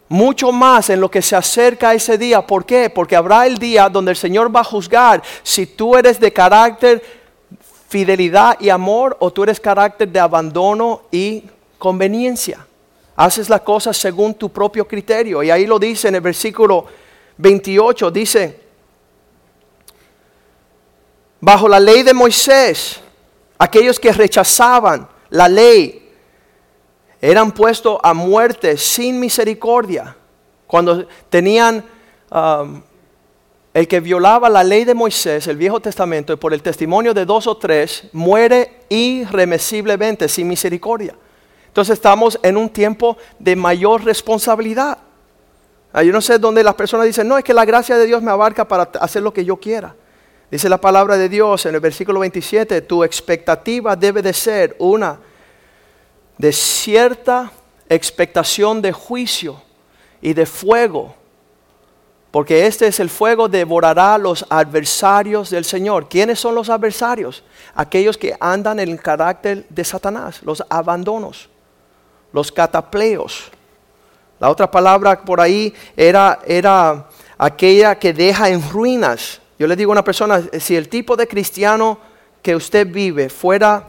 [0.08, 2.44] mucho más en lo que se acerca a ese día.
[2.46, 2.90] ¿Por qué?
[2.90, 7.19] Porque habrá el día donde el Señor va a juzgar si tú eres de carácter
[7.90, 11.42] fidelidad y amor o tú eres carácter de abandono y
[11.76, 12.64] conveniencia.
[13.16, 15.42] Haces las cosas según tu propio criterio.
[15.42, 16.86] Y ahí lo dice en el versículo
[17.36, 18.60] 28, dice,
[21.40, 23.00] bajo la ley de Moisés,
[23.58, 26.12] aquellos que rechazaban la ley
[27.20, 30.16] eran puestos a muerte sin misericordia.
[30.68, 31.84] Cuando tenían
[32.30, 32.82] um,
[33.72, 37.24] el que violaba la ley de Moisés, el Viejo Testamento, y por el testimonio de
[37.24, 41.14] dos o tres, muere irremisiblemente, sin misericordia.
[41.68, 44.98] Entonces estamos en un tiempo de mayor responsabilidad.
[45.92, 48.22] Ah, yo no sé dónde las personas dicen, no, es que la gracia de Dios
[48.22, 49.94] me abarca para hacer lo que yo quiera.
[50.50, 55.20] Dice la palabra de Dios en el versículo 27, tu expectativa debe de ser una
[56.38, 57.52] de cierta
[57.88, 59.62] expectación de juicio
[60.20, 61.14] y de fuego
[62.30, 66.08] porque este es el fuego, devorará los adversarios del Señor.
[66.08, 67.42] ¿Quiénes son los adversarios?
[67.74, 71.48] Aquellos que andan en el carácter de Satanás, los abandonos,
[72.32, 73.50] los catapleos.
[74.38, 79.40] La otra palabra por ahí era, era aquella que deja en ruinas.
[79.58, 81.98] Yo le digo a una persona, si el tipo de cristiano
[82.42, 83.88] que usted vive fuera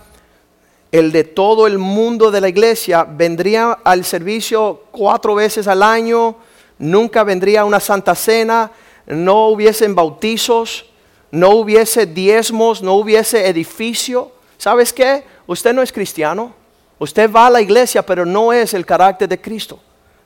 [0.92, 6.36] el de todo el mundo de la iglesia, vendría al servicio cuatro veces al año,
[6.82, 8.72] nunca vendría una santa cena,
[9.06, 10.86] no hubiesen bautizos,
[11.32, 14.32] no hubiese diezmos, no hubiese edificio.
[14.58, 15.24] ¿Sabes qué?
[15.48, 16.54] Usted no es cristiano.
[17.00, 19.80] Usted va a la iglesia, pero no es el carácter de Cristo.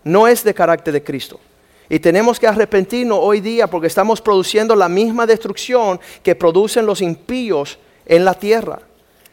[0.04, 1.40] No es de carácter de Cristo.
[1.90, 7.02] Y tenemos que arrepentirnos hoy día porque estamos produciendo la misma destrucción que producen los
[7.02, 8.80] impíos en la tierra.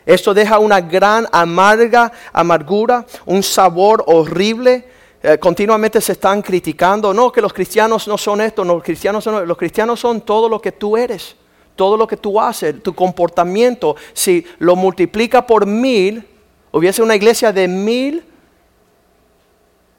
[0.04, 4.91] Esto deja una gran amarga amargura, un sabor horrible
[5.22, 9.22] eh, continuamente se están criticando, no, que los cristianos no son esto, no, los cristianos
[9.22, 11.36] son, los cristianos son todo lo que tú eres,
[11.76, 16.26] todo lo que tú haces, tu comportamiento, si lo multiplica por mil,
[16.72, 18.24] hubiese una iglesia de mil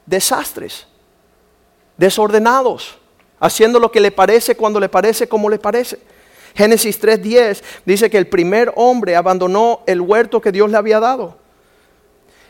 [0.06, 0.88] desastres,
[1.98, 2.98] desordenados,
[3.40, 6.00] haciendo lo que le parece, cuando le parece, como le parece.
[6.56, 11.43] Génesis 3.10 dice que el primer hombre abandonó el huerto que Dios le había dado.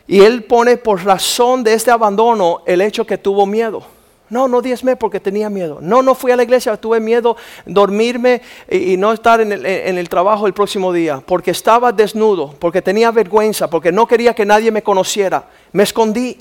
[0.06, 3.82] Y él pone por razón de este abandono el hecho que tuvo miedo.
[4.30, 5.78] No, no diezmé porque tenía miedo.
[5.80, 7.36] No, no fui a la iglesia, tuve miedo
[7.66, 13.10] dormirme y, no estar en el, trabajo el próximo día, porque estaba desnudo, porque tenía
[13.10, 15.48] vergüenza, porque no quería que nadie me conociera.
[15.72, 16.36] Me escondí.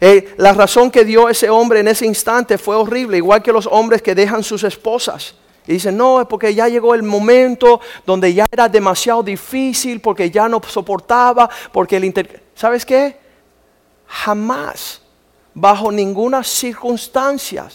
[0.00, 3.66] Eh, la razón que dio ese hombre en ese instante fue horrible, igual que los
[3.66, 5.34] hombres que dejan sus esposas.
[5.66, 10.30] Y dicen, no, es porque ya llegó el momento donde ya era demasiado difícil, porque
[10.30, 13.16] ya no soportaba, porque el inter ¿Sabes qué?
[14.08, 15.00] Jamás,
[15.54, 17.68] bajo ninguna circunstancia,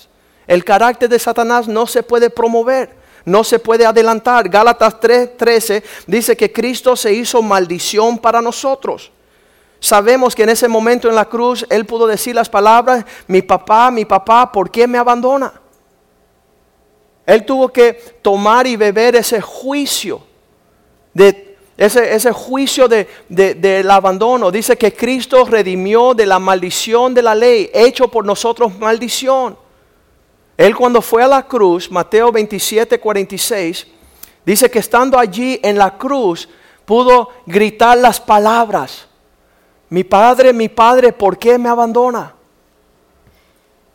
[0.46, 2.94] el carácter de Satanás no se puede promover,
[3.24, 4.50] no se puede adelantar.
[4.50, 9.10] Gálatas 3:13 dice que Cristo se hizo maldición para nosotros.
[9.80, 13.90] sabemos que en ese momento en la cruz Él pudo decir las palabras, mi papá,
[13.90, 15.54] mi papá, ¿por qué me abandona?
[17.26, 20.22] Él tuvo que tomar y beber ese juicio,
[21.14, 24.52] de, ese, ese juicio del de, abandono.
[24.52, 29.58] Dice que Cristo redimió de la maldición de la ley, hecho por nosotros maldición.
[30.58, 33.88] Él cuando fue a la cruz, Mateo 27, 46,
[34.46, 36.48] dice que estando allí en la cruz,
[36.86, 39.08] pudo gritar las palabras,
[39.90, 42.34] mi padre, mi padre, ¿por qué me abandona?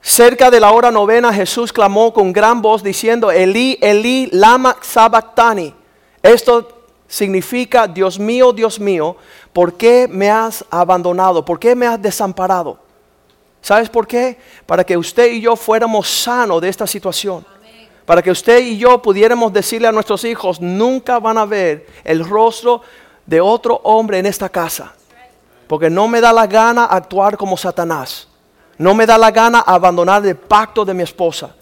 [0.00, 5.74] Cerca de la hora novena Jesús clamó con gran voz diciendo, Eli, Eli, lama sabactani.
[6.22, 6.77] Esto
[7.08, 9.16] significa, Dios mío, Dios mío,
[9.52, 11.44] ¿por qué me has abandonado?
[11.44, 12.78] ¿Por qué me has desamparado?
[13.60, 14.38] ¿Sabes por qué?
[14.66, 17.44] Para que usted y yo fuéramos sanos de esta situación.
[18.06, 22.26] Para que usted y yo pudiéramos decirle a nuestros hijos, nunca van a ver el
[22.26, 22.82] rostro
[23.26, 24.94] de otro hombre en esta casa.
[25.66, 28.28] Porque no me da la gana actuar como Satanás.
[28.78, 31.54] No me da la gana abandonar el pacto de mi esposa,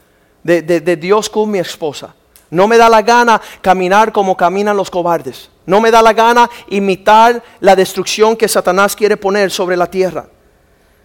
[0.42, 2.14] de, de, Dios con mi esposa.
[2.50, 5.50] No me da la gana caminar como caminan los cobardes.
[5.66, 10.28] No me da la gana imitar la destrucción que Satanás quiere poner sobre la tierra.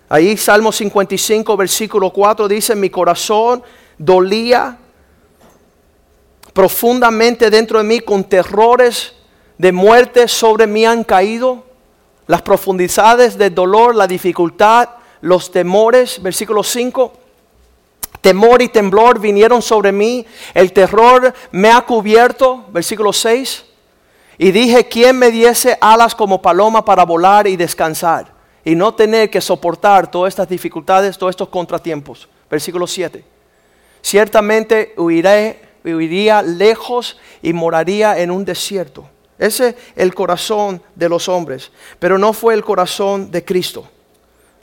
[0.08, 3.64] Ahí Salmo 55, versículo 4 dice, mi corazón
[3.98, 4.78] dolía
[6.54, 9.16] profundamente dentro de mí con terrores
[9.58, 11.64] de muerte sobre mí han caído.
[12.28, 14.90] Las profundidades del dolor, la dificultad,
[15.22, 17.14] los temores, versículo 5.
[18.22, 23.66] Temor y temblor vinieron sobre mí, el terror me ha cubierto, versículo 6.
[24.38, 28.42] Y dije, ¿quién me diese alas como paloma para volar y descansar?
[28.64, 32.28] y no tener que soportar todas estas dificultades, todos estos contratiempos.
[32.50, 33.24] Versículo 7.
[34.02, 39.06] Ciertamente huiré, huiría lejos y moraría en un desierto.
[39.38, 43.88] Ese es el corazón de los hombres, pero no fue el corazón de Cristo.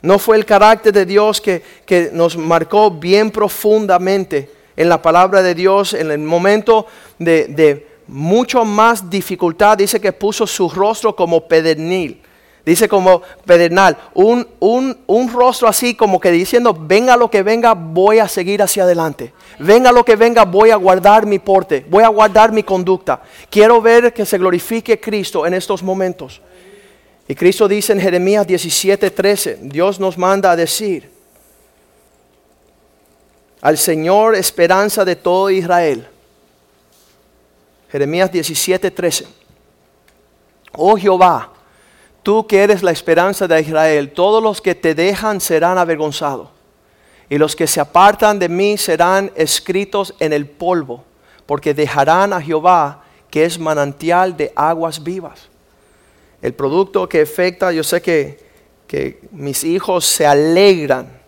[0.01, 5.41] No fue el carácter de Dios que, que nos marcó bien profundamente en la palabra
[5.41, 6.85] de Dios en el momento
[7.17, 9.77] de, de mucho más dificultad.
[9.77, 12.21] Dice que puso su rostro como pedernil
[12.69, 18.19] Dice como pedernal, un, un, rostro así como que diciendo, venga lo que venga, voy
[18.19, 19.33] a seguir hacia adelante.
[19.57, 23.21] Venga lo que venga, voy a guardar mi porte, voy a guardar mi conducta.
[23.49, 26.41] Quiero ver que se glorifique Cristo en estos momentos.
[27.29, 31.09] Y Cristo dice en Jeremías 17:13, Dios nos manda a decir,
[33.61, 36.05] al Señor esperanza de todo Israel.
[37.89, 39.27] Jeremías 17:13.
[40.73, 41.53] Oh Jehová,
[42.23, 46.49] Tú que eres la esperanza de Israel, todos los que te dejan serán avergonzados.
[47.29, 51.05] Y los que se apartan de mí serán escritos en el polvo,
[51.45, 55.47] porque dejarán a Jehová, que es manantial de aguas vivas.
[56.41, 58.39] El producto que afecta, yo sé que,
[58.87, 61.19] que mis hijos se alegran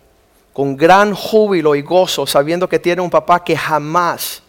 [0.52, 4.42] con gran júbilo y gozo, sabiendo que tienen un papá que jamás,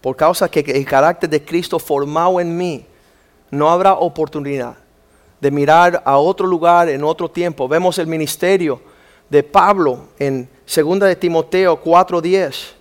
[0.00, 2.86] por causa que el carácter de Cristo formado en mí,
[3.50, 4.76] no habrá oportunidad
[5.40, 7.66] de mirar a otro lugar en otro tiempo.
[7.66, 8.80] Vemos el ministerio
[9.28, 12.79] de Pablo en 2 de Timoteo 4:10.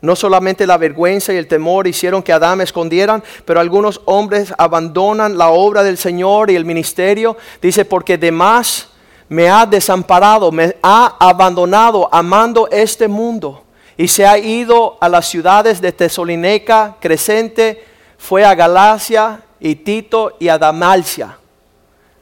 [0.00, 5.38] No solamente la vergüenza y el temor hicieron que Adán escondieran, pero algunos hombres abandonan
[5.38, 7.36] la obra del Señor y el ministerio.
[7.62, 8.88] Dice, porque demás
[9.28, 13.64] me ha desamparado, me ha abandonado amando este mundo
[13.96, 17.82] y se ha ido a las ciudades de Tesalonica, Crescente,
[18.18, 21.38] fue a Galacia y Tito y a Damalcia.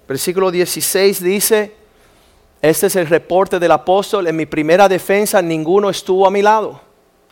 [0.06, 1.74] Versículo 16 dice,
[2.62, 6.80] este es el reporte del apóstol, en mi primera defensa ninguno estuvo a mi lado.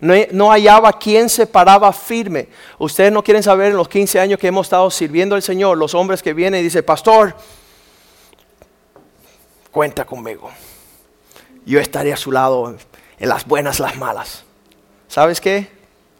[0.02, 2.48] No, hallaba quien se paraba firme.
[2.76, 5.94] Ustedes no quieren saber en los 15 años que hemos estado sirviendo al Señor, los
[5.94, 7.36] hombres que vienen y dicen, pastor,
[9.70, 10.50] cuenta conmigo.
[11.64, 12.76] Yo estaré a su lado
[13.16, 14.42] en las buenas, las malas.
[15.06, 15.70] ¿Sabes qué?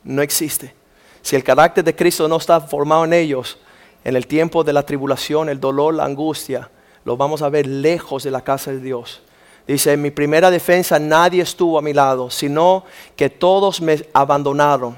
[0.04, 0.72] No existe.
[1.20, 3.58] Si el carácter de Cristo no está formado en ellos,
[4.04, 6.70] en el tiempo de la tribulación, el dolor, la angustia,
[7.04, 9.22] lo vamos a ver lejos de la casa de Dios.
[9.66, 12.84] Dice, en mi primera defensa nadie estuvo a mi lado, sino
[13.16, 14.96] que todos me abandonaron.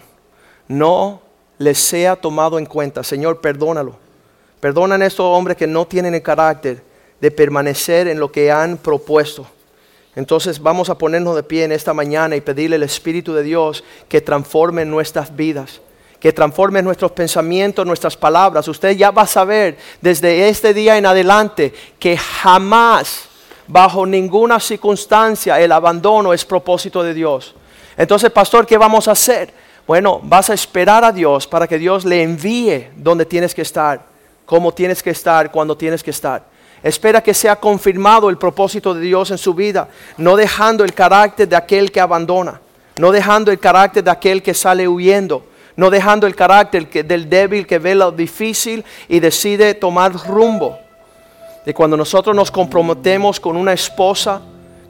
[0.68, 1.20] No
[1.58, 3.02] les sea tomado en cuenta.
[3.02, 3.96] Señor, perdónalo.
[4.60, 6.82] Perdonan a estos hombres que no tienen el carácter
[7.20, 9.46] de permanecer en lo que han propuesto.
[10.16, 13.84] Entonces vamos a ponernos de pie en esta mañana y pedirle al Espíritu de Dios
[14.08, 15.80] que transforme nuestras vidas
[16.24, 18.66] que transforme nuestros pensamientos, nuestras palabras.
[18.66, 23.28] Usted ya va a saber desde este día en adelante que jamás,
[23.66, 27.54] bajo ninguna circunstancia, el abandono es propósito de Dios.
[27.96, 29.52] Entonces, pastor, ¿qué vamos a hacer?
[29.86, 34.00] Bueno, vas a esperar a Dios para que Dios le envíe donde tienes que estar,
[34.46, 36.44] cómo tienes que estar, cuando tienes que estar.
[36.82, 39.88] Espera que sea confirmado el propósito de Dios en su vida,
[40.18, 42.60] no dejando el carácter de aquel que abandona,
[42.98, 45.44] no dejando el carácter de aquel que sale huyendo,
[45.76, 50.78] no dejando el carácter del débil que ve lo difícil y decide tomar rumbo.
[51.64, 54.40] De cuando nosotros nos comprometemos con una esposa,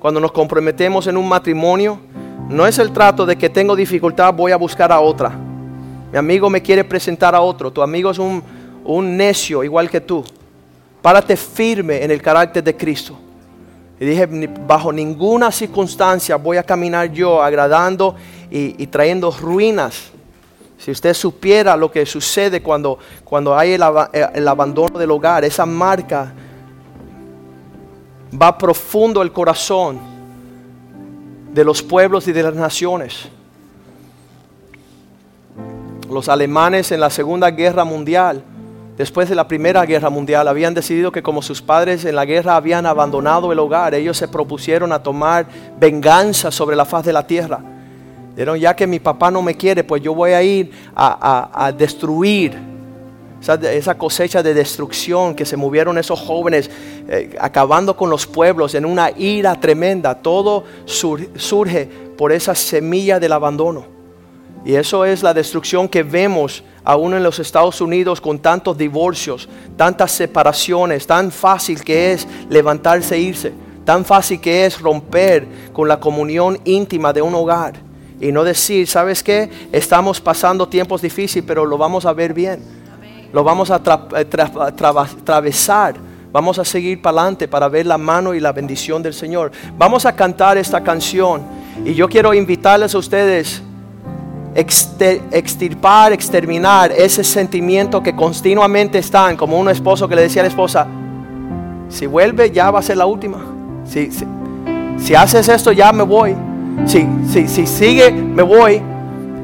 [0.01, 2.01] cuando nos comprometemos en un matrimonio,
[2.49, 5.31] no es el trato de que tengo dificultad, voy a buscar a otra.
[6.11, 8.43] Mi amigo me quiere presentar a otro, tu amigo es un,
[8.85, 10.25] un necio igual que tú.
[11.01, 13.18] Párate firme en el carácter de Cristo.
[14.01, 14.27] Y dije,
[14.66, 18.16] bajo ninguna circunstancia voy a caminar yo agradando
[18.51, 20.11] y, trayendo ruinas.
[20.77, 23.83] Si usted supiera lo que sucede cuando, cuando hay el,
[24.35, 26.33] el abandono del hogar, esa marca
[28.41, 29.99] va profundo el corazón
[31.53, 33.28] de los pueblos y de las naciones.
[36.11, 38.45] Los alemanes en la Segunda Guerra Mundial
[38.97, 42.57] después de la Primera Guerra Mundial, habían decidido que como sus padres en la guerra
[42.57, 45.47] habían abandonado el hogar, ellos se propusieron a tomar
[45.78, 47.61] venganza sobre la faz de la tierra.
[48.30, 52.74] Dijeron, ya que mi papá no me quiere, pues yo voy a ir a, destruir
[53.49, 56.71] esa, cosecha de destrucción que se movieron esos jóvenes,
[57.09, 60.15] eh, acabando con los pueblos en una ira tremenda.
[60.15, 63.87] Todo surge por esa semilla del abandono.
[64.65, 69.49] Y eso es la destrucción que vemos aún en los Estados Unidos con tantos divorcios,
[69.77, 73.53] tantas separaciones, tan fácil que es levantarse e irse,
[73.85, 77.75] tan fácil que es romper con la comunión íntima de un hogar
[78.21, 79.51] y no decir, ¿sabes qué?
[79.73, 82.84] Estamos pasando tiempos difíciles, pero lo vamos a ver bien.
[83.35, 83.82] Lo vamos a
[84.16, 84.26] eh,
[84.61, 85.97] atravesar.
[86.32, 89.51] Vamos a seguir para adelante para ver la mano y la bendición del Señor.
[89.76, 91.43] Vamos a cantar esta canción.
[91.85, 93.61] Y yo quiero invitarles a ustedes
[94.55, 100.49] extirpar, exterminar ese sentimiento que continuamente están, como un esposo que le decía a la
[100.51, 100.87] esposa,
[101.89, 103.39] si vuelve ya va a ser la última.
[103.85, 104.11] Si,
[104.97, 106.37] si, haces esto ya me voy.
[106.87, 108.80] Si, si, si sigue me voy.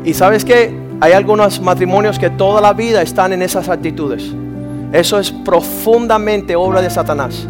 [0.05, 4.31] Y sabes que hay algunos matrimonios que toda la vida están en esas actitudes.
[4.93, 7.49] Eso es profundamente obra de Satanás.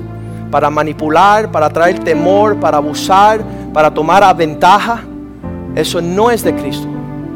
[0.53, 3.43] Para manipular, para traer temor, para abusar,
[3.73, 5.03] para tomar ventaja.
[5.75, 6.87] Eso no es de Cristo.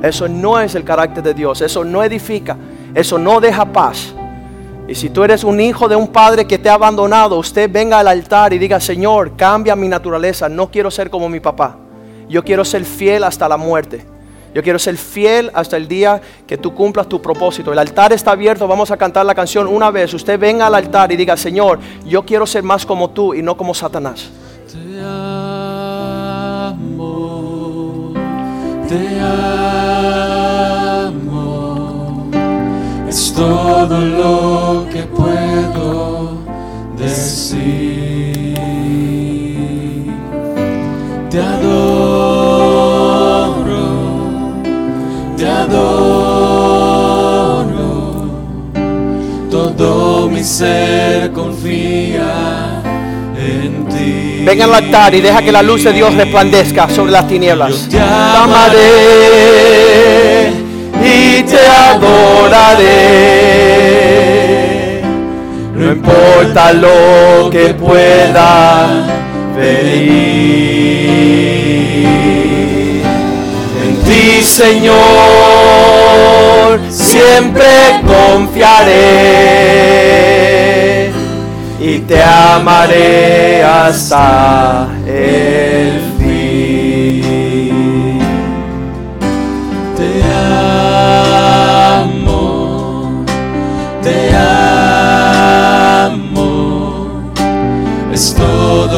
[0.03, 1.61] Eso no es el carácter de Dios.
[1.61, 2.57] Eso no edifica.
[2.95, 4.15] Eso no deja paz.
[4.87, 7.99] Y si tú eres un hijo de un padre que te ha abandonado, usted venga
[7.99, 10.49] al altar y diga, Señor, cambia mi naturaleza.
[10.49, 11.77] No quiero ser como mi papá.
[12.29, 14.14] Yo quiero ser fiel hasta la muerte.
[14.55, 17.73] Yo quiero ser fiel hasta el día que tú cumplas tu propósito.
[17.73, 20.15] El altar está abierto, vamos a cantar la canción una vez.
[20.15, 23.57] Usted venga al altar y diga, Señor, yo quiero ser más como tú y no
[23.57, 24.31] como Satanás.
[24.71, 26.93] Te amo,
[28.89, 29.51] te amo.
[33.09, 36.14] es todo lo que puedo
[50.55, 52.81] ser confía
[53.37, 54.45] en ti.
[54.45, 57.89] Venga al altar y deja que la luz de Dios resplandezca sobre las tinieblas.
[57.91, 58.79] te amaré
[61.03, 61.59] y te
[61.91, 62.85] adoraré.
[65.75, 68.87] No importa lo que pueda
[69.57, 70.45] venir.
[73.85, 74.95] En ti, Señor,
[76.91, 77.67] siempre
[78.07, 80.44] confiaré
[81.81, 86.15] y te amaré hasta el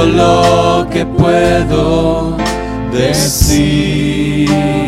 [0.07, 2.37] lo que puedo
[2.93, 4.86] decir.